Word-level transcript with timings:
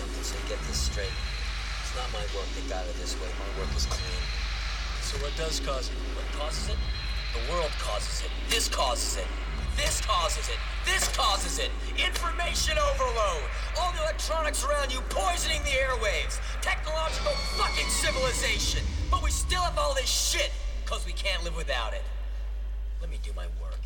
something 0.00 0.24
so 0.24 0.32
you 0.32 0.48
get 0.48 0.60
this 0.64 0.80
straight. 0.88 1.12
It's 1.84 1.92
not 1.92 2.08
my 2.16 2.24
work 2.32 2.48
that 2.56 2.64
got 2.72 2.88
it 2.88 2.96
this 2.96 3.12
way. 3.20 3.28
My 3.36 3.50
work 3.60 3.68
is 3.76 3.84
clean. 3.84 4.24
So 5.04 5.20
what 5.20 5.36
does 5.36 5.60
cause 5.60 5.92
it? 5.92 5.98
What 6.16 6.24
causes 6.32 6.72
it? 6.72 6.80
The 7.36 7.42
world 7.52 7.70
causes 7.76 8.24
it. 8.24 8.32
This 8.48 8.68
causes 8.68 9.20
it. 9.20 9.28
This 9.76 10.00
causes 10.00 10.48
it. 10.48 10.56
This 10.88 11.04
causes 11.12 11.58
it. 11.60 11.70
Information 12.00 12.80
overload. 12.80 13.44
All 13.76 13.92
the 13.92 14.00
electronics 14.00 14.64
around 14.64 14.88
you 14.92 15.00
poisoning 15.12 15.60
the 15.68 15.76
airwaves. 15.76 16.40
Technological 16.62 17.36
fucking 17.60 17.90
civilization. 17.92 18.80
But 19.10 19.22
we 19.22 19.30
still 19.30 19.60
have 19.60 19.76
all 19.76 19.94
this 19.94 20.08
shit 20.08 20.50
because 20.84 21.04
we 21.04 21.12
can't 21.12 21.44
live 21.44 21.56
without 21.56 21.92
it. 21.92 22.02
Let 23.00 23.10
me 23.10 23.18
do 23.22 23.32
my 23.36 23.46
work. 23.60 23.84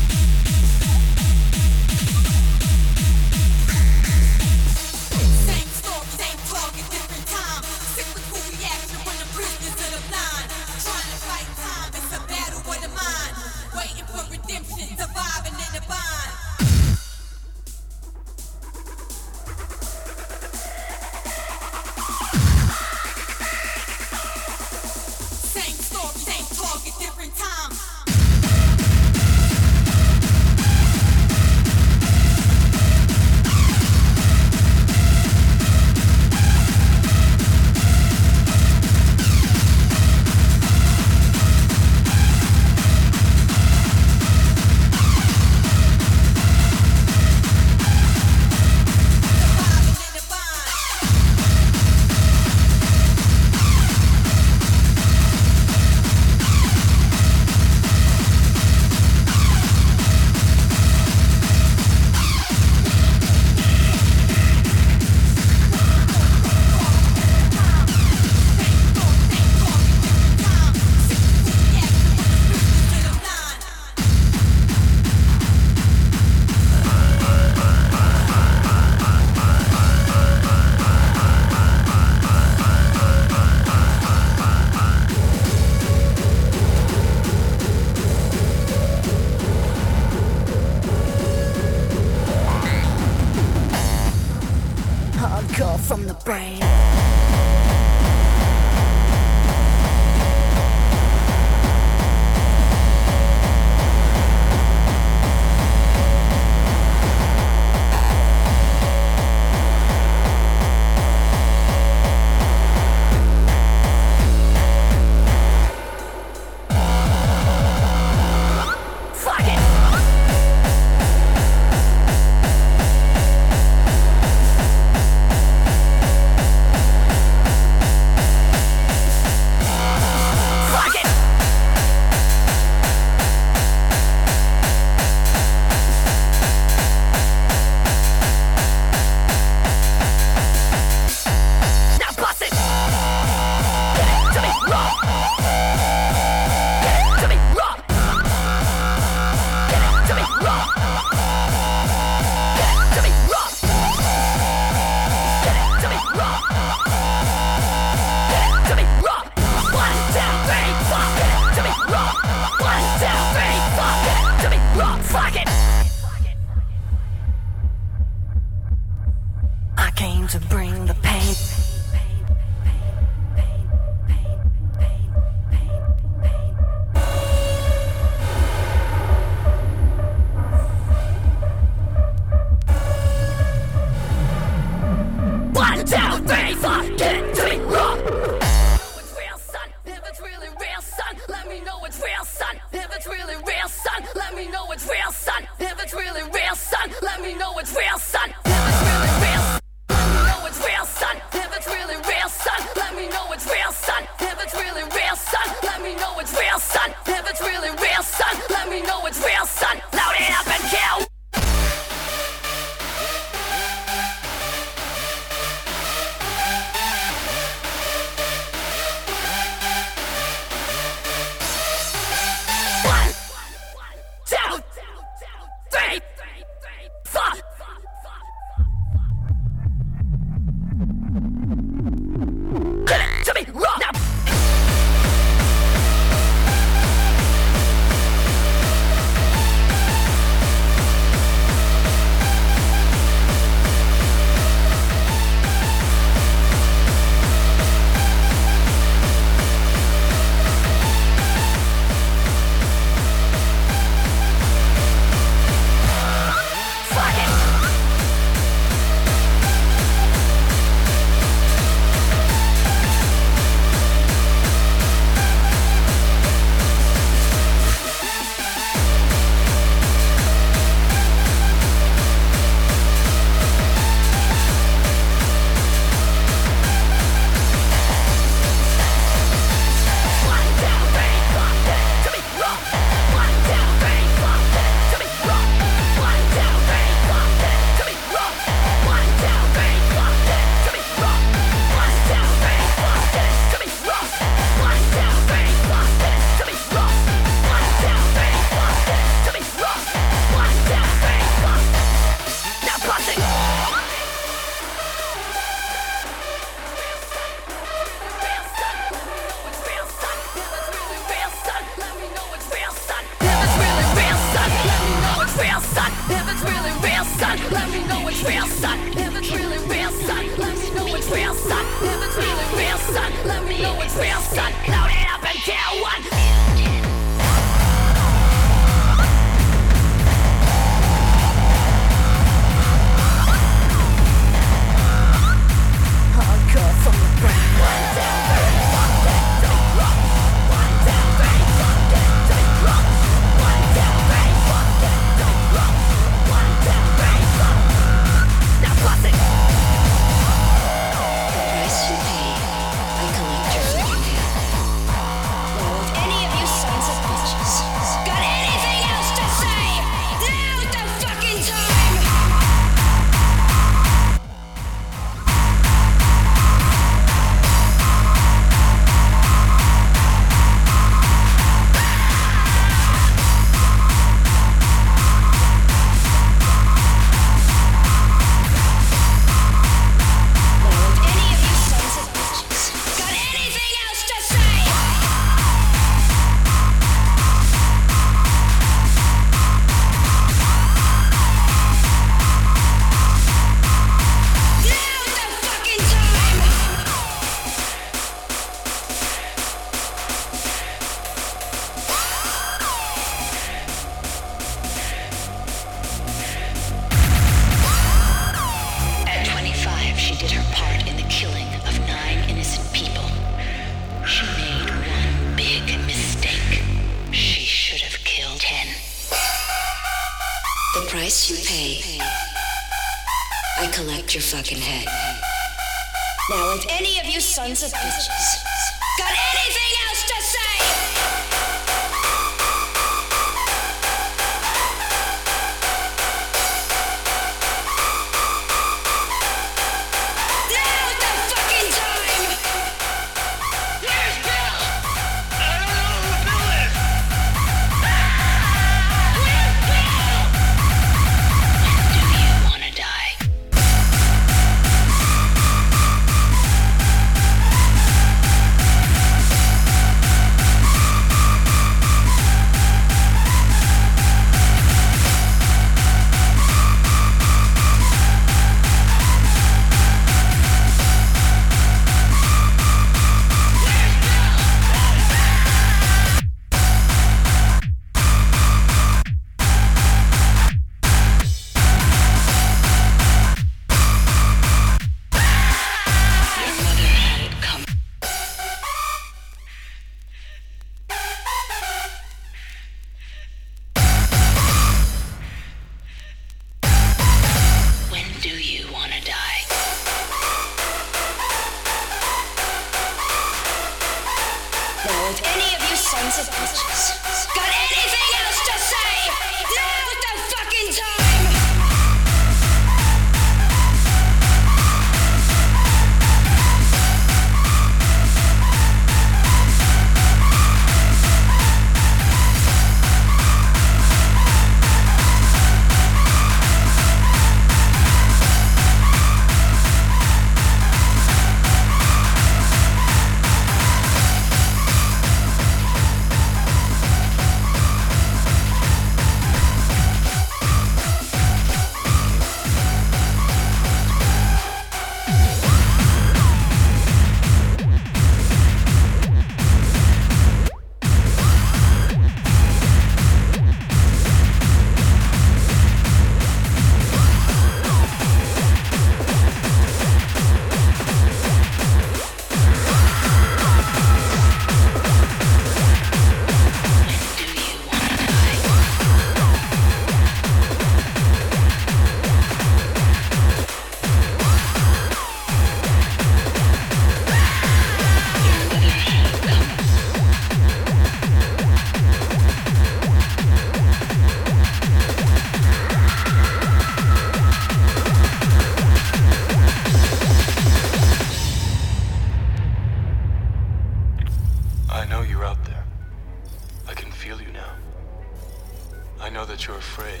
you're 599.46 599.56
afraid. 599.56 600.00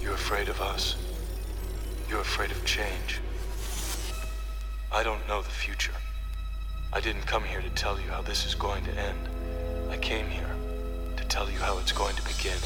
You're 0.00 0.14
afraid 0.14 0.48
of 0.48 0.60
us. 0.60 0.96
You're 2.08 2.20
afraid 2.20 2.50
of 2.50 2.64
change. 2.64 3.20
I 4.92 5.02
don't 5.02 5.26
know 5.26 5.42
the 5.42 5.50
future. 5.50 5.94
I 6.92 7.00
didn't 7.00 7.26
come 7.26 7.44
here 7.44 7.60
to 7.60 7.70
tell 7.70 7.98
you 8.00 8.08
how 8.08 8.22
this 8.22 8.46
is 8.46 8.54
going 8.54 8.84
to 8.84 8.92
end. 8.92 9.28
I 9.90 9.96
came 9.96 10.26
here 10.26 10.54
to 11.16 11.24
tell 11.24 11.50
you 11.50 11.58
how 11.58 11.78
it's 11.78 11.92
going 11.92 12.14
to 12.16 12.22
begin. 12.22 12.58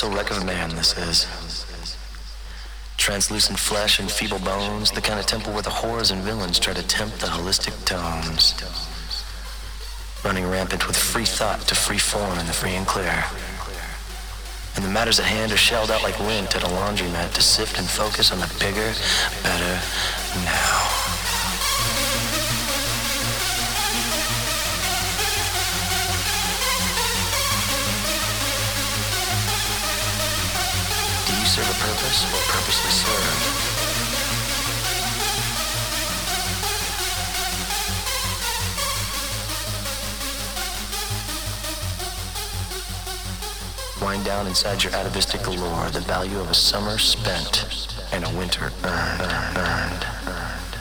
Skeletal 0.00 0.16
wreck 0.16 0.30
of 0.30 0.42
a 0.42 0.46
man, 0.46 0.70
this 0.76 0.96
is. 0.96 1.26
Translucent 2.96 3.58
flesh 3.58 4.00
and 4.00 4.10
feeble 4.10 4.38
bones, 4.38 4.90
the 4.90 5.00
kind 5.02 5.20
of 5.20 5.26
temple 5.26 5.52
where 5.52 5.62
the 5.62 5.68
whores 5.68 6.10
and 6.10 6.22
villains 6.22 6.58
try 6.58 6.72
to 6.72 6.82
tempt 6.86 7.20
the 7.20 7.26
holistic 7.26 7.74
tones. 7.84 8.54
Running 10.24 10.48
rampant 10.48 10.86
with 10.86 10.96
free 10.96 11.26
thought 11.26 11.60
to 11.68 11.74
free 11.74 11.98
form 11.98 12.38
in 12.38 12.46
the 12.46 12.52
free 12.52 12.76
and 12.76 12.86
clear. 12.86 13.24
And 14.76 14.84
the 14.84 14.88
matters 14.88 15.20
at 15.20 15.26
hand 15.26 15.52
are 15.52 15.58
shelled 15.58 15.90
out 15.90 16.02
like 16.02 16.18
lint 16.20 16.56
at 16.56 16.62
a 16.62 16.68
laundromat 16.68 17.34
to 17.34 17.42
sift 17.42 17.78
and 17.78 17.86
focus 17.86 18.32
on 18.32 18.38
the 18.40 18.50
bigger, 18.58 18.94
better 19.42 20.19
down 44.30 44.46
inside 44.46 44.84
your 44.84 44.94
atavistic 44.94 45.42
galore 45.42 45.90
the 45.90 45.98
value 46.02 46.38
of 46.38 46.48
a 46.52 46.54
summer 46.54 46.98
spent 46.98 47.66
and 48.12 48.24
a 48.24 48.28
winter 48.38 48.66
earned, 48.84 49.22
earned, 49.56 50.06
earned. 50.28 50.76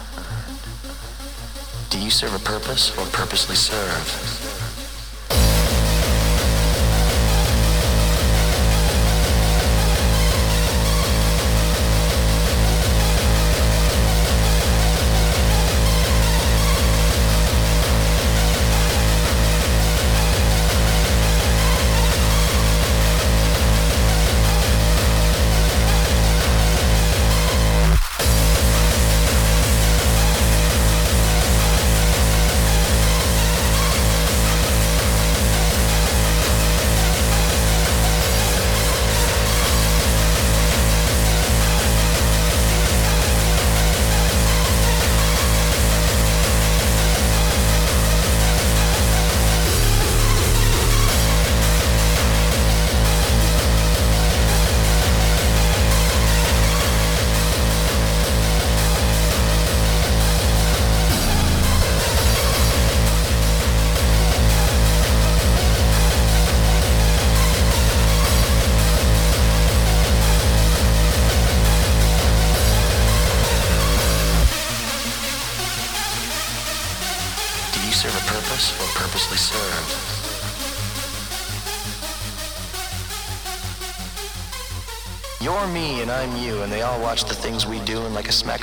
Do 1.89 2.00
you 2.00 2.12
serve 2.12 2.36
a 2.36 2.45
purpose 2.45 2.95
or 2.95 3.08
purposely 3.08 3.56
serve? 3.56 4.38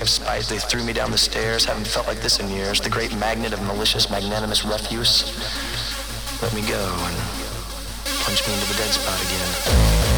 Of 0.07 0.11
spite, 0.11 0.45
they 0.45 0.59
threw 0.59 0.85
me 0.85 0.93
down 0.93 1.11
the 1.11 1.19
stairs. 1.19 1.65
Haven't 1.65 1.89
felt 1.89 2.07
like 2.07 2.21
this 2.21 2.39
in 2.39 2.49
years. 2.49 2.81
The 2.81 2.89
great 2.89 3.13
magnet 3.17 3.53
of 3.53 3.61
malicious, 3.63 4.09
magnanimous 4.09 4.65
refuse. 4.65 5.25
Let 6.41 6.55
me 6.55 6.63
go 6.63 6.79
and 6.79 7.17
punch 8.23 8.47
me 8.47 8.55
into 8.55 8.67
the 8.69 8.79
dead 8.79 8.93
spot 8.93 9.21
again. 9.21 10.16